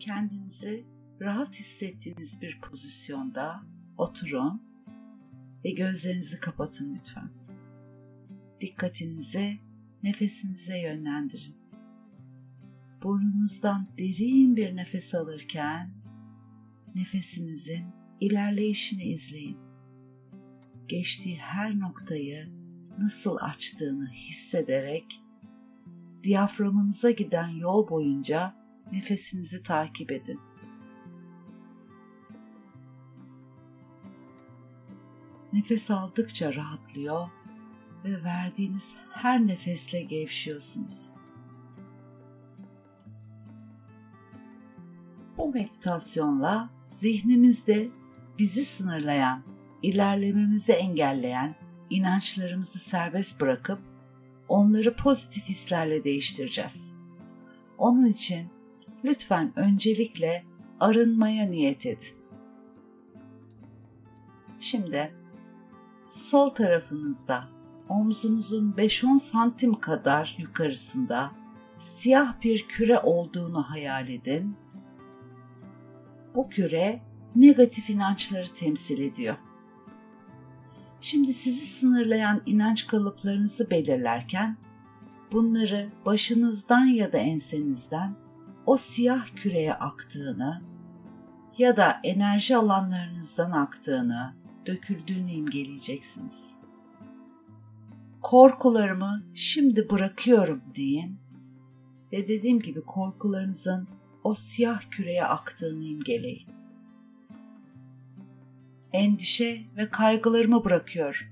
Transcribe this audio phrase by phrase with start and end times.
[0.00, 0.84] kendinizi
[1.20, 3.62] rahat hissettiğiniz bir pozisyonda
[3.98, 4.62] oturun
[5.64, 7.30] ve gözlerinizi kapatın lütfen.
[8.60, 9.58] Dikkatinizi
[10.02, 11.56] nefesinize yönlendirin.
[13.02, 15.90] Burnunuzdan derin bir nefes alırken
[16.94, 17.86] nefesinizin
[18.20, 19.58] ilerleyişini izleyin.
[20.88, 22.48] Geçtiği her noktayı
[22.98, 25.22] nasıl açtığını hissederek
[26.22, 28.59] diyaframınıza giden yol boyunca
[28.92, 30.40] nefesinizi takip edin.
[35.52, 37.28] Nefes aldıkça rahatlıyor
[38.04, 41.14] ve verdiğiniz her nefesle gevşiyorsunuz.
[45.36, 47.90] Bu meditasyonla zihnimizde
[48.38, 49.42] bizi sınırlayan,
[49.82, 51.56] ilerlememizi engelleyen
[51.90, 53.80] inançlarımızı serbest bırakıp
[54.48, 56.92] onları pozitif hislerle değiştireceğiz.
[57.78, 58.59] Onun için
[59.04, 60.44] lütfen öncelikle
[60.80, 62.14] arınmaya niyet edin.
[64.60, 65.14] Şimdi
[66.06, 67.48] sol tarafınızda
[67.88, 71.30] omzunuzun 5-10 santim kadar yukarısında
[71.78, 74.56] siyah bir küre olduğunu hayal edin.
[76.34, 77.02] Bu küre
[77.36, 79.36] negatif inançları temsil ediyor.
[81.00, 84.56] Şimdi sizi sınırlayan inanç kalıplarınızı belirlerken
[85.32, 88.16] bunları başınızdan ya da ensenizden
[88.70, 90.62] o siyah küreye aktığını
[91.58, 94.34] ya da enerji alanlarınızdan aktığını,
[94.66, 96.50] döküldüğünü imgeleyeceksiniz.
[98.22, 101.18] Korkularımı şimdi bırakıyorum deyin
[102.12, 103.88] ve dediğim gibi korkularınızın
[104.24, 106.48] o siyah küreye aktığını imgeleyin.
[108.92, 111.26] Endişe ve kaygılarımı bırakıyorum.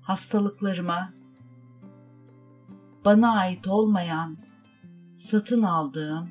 [0.00, 1.17] Hastalıklarıma,
[3.04, 4.36] bana ait olmayan,
[5.16, 6.30] satın aldığım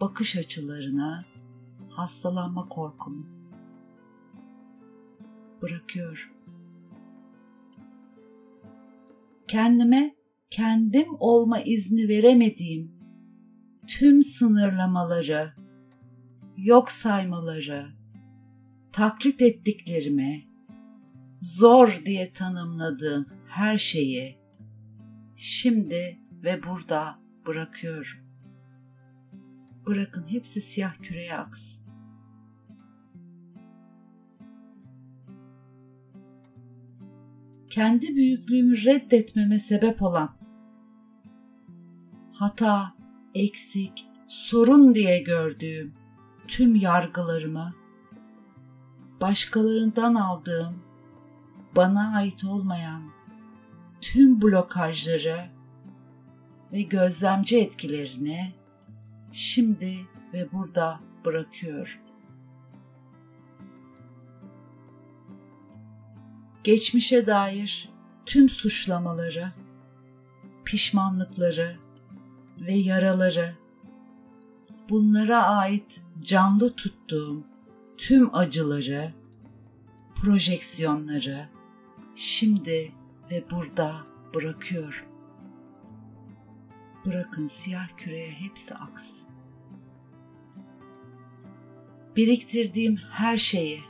[0.00, 1.24] bakış açılarını,
[1.90, 3.26] hastalanma korkumu
[5.62, 6.32] bırakıyorum.
[9.48, 10.14] Kendime
[10.50, 12.92] kendim olma izni veremediğim
[13.86, 15.52] tüm sınırlamaları,
[16.56, 17.86] yok saymaları,
[18.92, 20.44] taklit ettiklerimi,
[21.42, 24.38] zor diye tanımladığım her şeyi
[25.38, 28.18] şimdi ve burada bırakıyorum.
[29.86, 31.84] Bırakın hepsi siyah küreye aksın.
[37.70, 40.36] Kendi büyüklüğümü reddetmeme sebep olan
[42.32, 42.94] hata,
[43.34, 45.94] eksik, sorun diye gördüğüm
[46.48, 47.74] tüm yargılarımı
[49.20, 50.82] başkalarından aldığım
[51.76, 53.17] bana ait olmayan
[54.00, 55.50] tüm blokajları
[56.72, 58.52] ve gözlemci etkilerini
[59.32, 59.96] şimdi
[60.32, 62.00] ve burada bırakıyor.
[66.64, 67.88] Geçmişe dair
[68.26, 69.52] tüm suçlamaları,
[70.64, 71.76] pişmanlıkları
[72.60, 73.54] ve yaraları
[74.90, 77.44] bunlara ait canlı tuttuğum
[77.98, 79.12] tüm acıları,
[80.14, 81.48] projeksiyonları
[82.16, 82.92] şimdi
[83.30, 83.94] ve burada
[84.34, 85.06] bırakıyorum.
[87.06, 89.28] Bırakın siyah küreye hepsi aksın.
[92.16, 93.80] Biriktirdiğim her şeyi,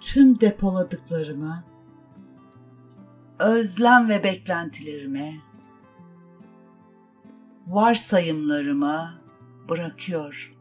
[0.00, 1.64] tüm depoladıklarımı,
[3.38, 5.40] özlem ve beklentilerimi,
[7.66, 9.20] varsayımlarımı
[9.68, 10.54] bırakıyor.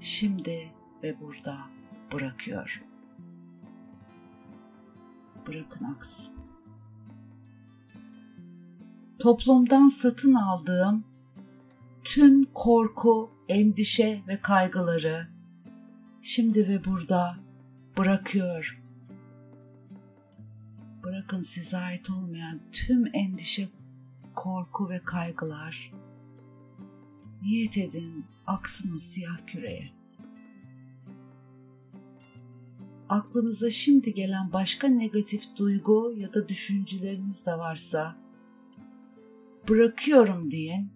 [0.00, 1.56] Şimdi ve burada
[2.12, 2.82] bırakıyor.
[5.46, 6.43] Bırakın aksın
[9.18, 11.04] toplumdan satın aldığım
[12.04, 15.28] tüm korku, endişe ve kaygıları
[16.22, 17.36] şimdi ve burada
[17.98, 18.80] bırakıyor.
[21.04, 23.68] Bırakın size ait olmayan tüm endişe,
[24.34, 25.92] korku ve kaygılar.
[27.42, 29.92] Niyet edin aksın o siyah küreye.
[33.08, 38.23] Aklınıza şimdi gelen başka negatif duygu ya da düşünceleriniz de varsa
[39.68, 40.92] bırakıyorum deyin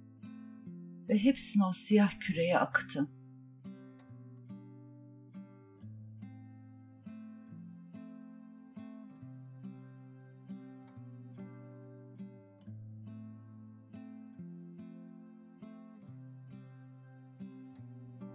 [1.08, 3.08] ve hepsini o siyah küreye akıtın.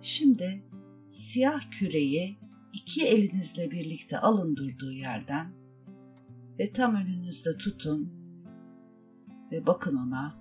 [0.01, 0.63] Şimdi
[1.09, 2.39] siyah küreyi
[2.73, 5.53] iki elinizle birlikte alın durduğu yerden
[6.59, 8.22] ve tam önünüzde tutun
[9.53, 10.35] ve bakın ona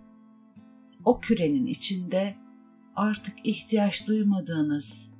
[1.05, 2.37] o kürenin içinde
[2.97, 5.11] artık ihtiyaç duymadığınız,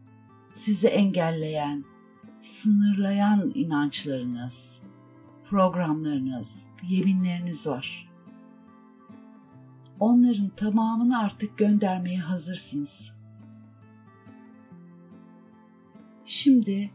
[0.55, 1.85] sizi engelleyen,
[2.43, 4.81] sınırlayan inançlarınız,
[5.51, 8.13] programlarınız, yeminleriniz var.
[10.01, 13.13] Onların tamamını artık göndermeye hazırsınız.
[16.25, 16.91] Şimdi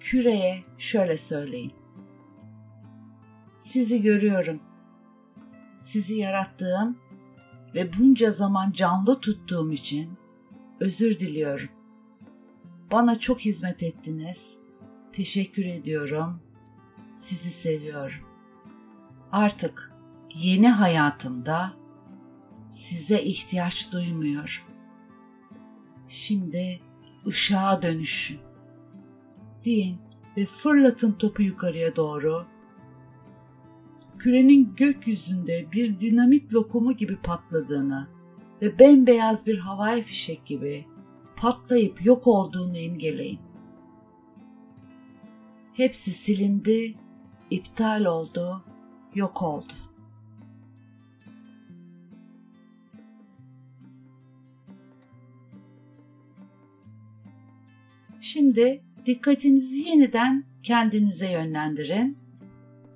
[0.00, 1.72] küreye şöyle söyleyin.
[3.58, 4.67] Sizi görüyorum.
[5.82, 6.98] Sizi yarattığım
[7.74, 10.10] ve bunca zaman canlı tuttuğum için
[10.80, 11.68] özür diliyorum.
[12.92, 14.56] Bana çok hizmet ettiniz.
[15.12, 16.40] Teşekkür ediyorum.
[17.16, 18.20] Sizi seviyorum.
[19.32, 19.92] Artık
[20.34, 21.72] yeni hayatımda
[22.70, 24.68] size ihtiyaç duymuyorum.
[26.08, 26.80] Şimdi
[27.26, 28.40] ışığa dönüşün.
[29.64, 29.98] Deyin
[30.36, 32.46] ve fırlatın topu yukarıya doğru.
[34.18, 38.08] Kürenin gökyüzünde bir dinamit lokumu gibi patladığını
[38.62, 40.86] ve bembeyaz bir havai fişek gibi
[41.36, 43.40] patlayıp yok olduğunu imgeleyin.
[45.72, 46.94] Hepsi silindi,
[47.50, 48.64] iptal oldu,
[49.14, 49.72] yok oldu.
[58.20, 62.27] Şimdi dikkatinizi yeniden kendinize yönlendirin.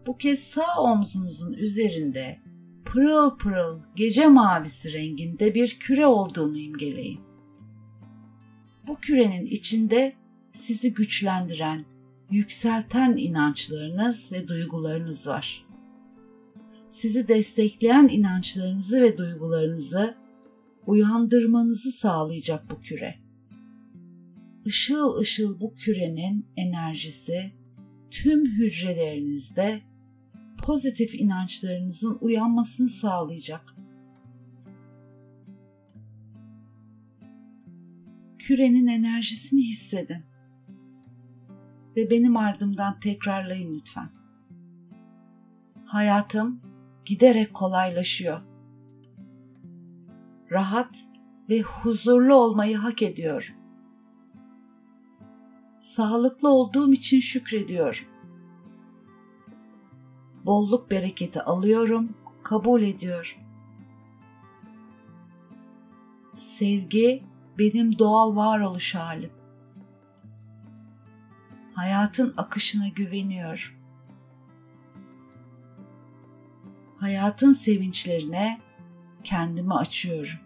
[0.06, 2.38] Bu kez sağ omzunuzun üzerinde
[2.84, 7.20] pırıl pırıl gece mavisi renginde bir küre olduğunu imgeleyin.
[8.86, 10.16] Bu kürenin içinde
[10.52, 11.84] sizi güçlendiren,
[12.30, 15.66] yükselten inançlarınız ve duygularınız var.
[16.90, 20.14] Sizi destekleyen inançlarınızı ve duygularınızı
[20.86, 23.14] uyandırmanızı sağlayacak bu küre.
[24.64, 27.52] Işıl ışıl bu kürenin enerjisi
[28.10, 29.91] tüm hücrelerinizde
[30.62, 33.74] pozitif inançlarınızın uyanmasını sağlayacak.
[38.38, 40.24] Kürenin enerjisini hissedin
[41.96, 44.08] ve benim ardımdan tekrarlayın lütfen.
[45.84, 46.60] Hayatım
[47.04, 48.40] giderek kolaylaşıyor.
[50.50, 51.06] Rahat
[51.48, 53.54] ve huzurlu olmayı hak ediyorum.
[55.80, 58.11] Sağlıklı olduğum için şükrediyorum.
[60.44, 63.38] Bolluk bereketi alıyorum, kabul ediyorum.
[66.36, 67.22] Sevgi
[67.58, 69.30] benim doğal varoluş halim
[71.74, 73.76] hayatın akışına güveniyor.
[76.96, 78.60] Hayatın sevinçlerine
[79.24, 80.38] kendimi açıyorum.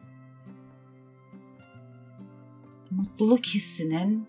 [2.90, 4.26] Mutluluk hissinin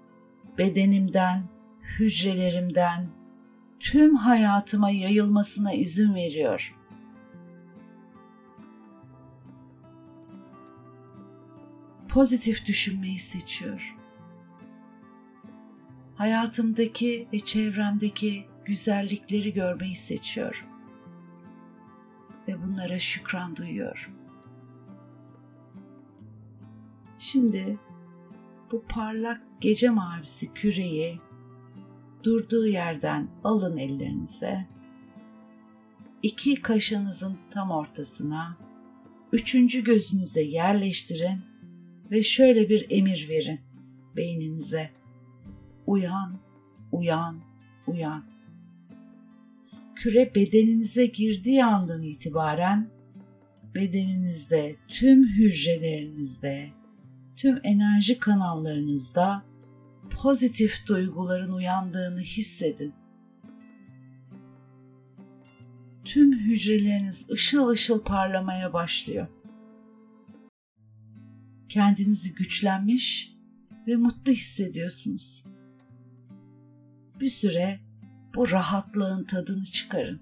[0.57, 1.49] bedenimden,
[1.81, 3.09] hücrelerimden
[3.79, 6.75] tüm hayatıma yayılmasına izin veriyor.
[12.09, 13.97] Pozitif düşünmeyi seçiyorum
[16.17, 20.65] hayatımdaki ve çevremdeki güzellikleri görmeyi seçiyorum.
[22.47, 24.11] Ve bunlara şükran duyuyorum.
[27.19, 27.79] Şimdi
[28.71, 31.19] bu parlak gece mavisi küreyi
[32.27, 34.67] durduğu yerden alın ellerinize.
[36.23, 38.57] İki kaşınızın tam ortasına,
[39.31, 41.39] üçüncü gözünüze yerleştirin
[42.11, 43.59] ve şöyle bir emir verin
[44.15, 44.89] beyninize
[45.85, 46.39] uyan,
[46.91, 47.39] uyan,
[47.87, 48.23] uyan.
[49.95, 52.89] Küre bedeninize girdiği andan itibaren
[53.75, 56.69] bedeninizde, tüm hücrelerinizde,
[57.35, 59.43] tüm enerji kanallarınızda
[60.09, 62.93] pozitif duyguların uyandığını hissedin.
[66.05, 69.27] Tüm hücreleriniz ışıl ışıl parlamaya başlıyor.
[71.69, 73.33] Kendinizi güçlenmiş
[73.87, 75.43] ve mutlu hissediyorsunuz
[77.21, 77.79] bir süre
[78.35, 80.21] bu rahatlığın tadını çıkarın.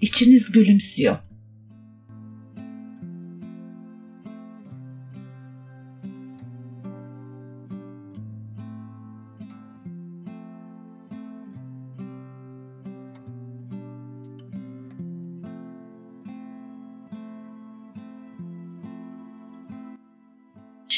[0.00, 1.18] İçiniz gülümsüyor.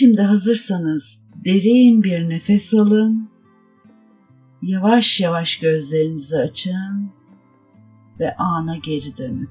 [0.02, 3.28] Şimdi hazırsanız Derin bir nefes alın.
[4.62, 7.10] Yavaş yavaş gözlerinizi açın
[8.20, 9.48] ve ana geri dönün.